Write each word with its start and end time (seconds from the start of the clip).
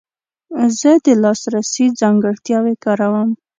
زه 0.79 0.91
د 1.05 1.07
لاسرسي 1.23 1.85
ځانګړتیاوې 1.99 2.75
کاروم. 2.83 3.29